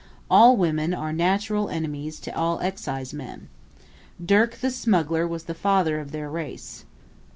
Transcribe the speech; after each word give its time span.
All 0.31 0.57
women 0.57 0.95
are 0.95 1.13
natural 1.13 1.69
enemies 1.69 2.19
to 2.21 2.35
all 2.35 2.59
excise 2.61 3.13
men. 3.13 3.49
Dirk, 4.19 4.55
the 4.55 4.71
Smuggler, 4.71 5.27
was 5.27 5.43
the 5.43 5.53
father 5.53 5.99
of 5.99 6.11
their 6.11 6.27
race. 6.27 6.85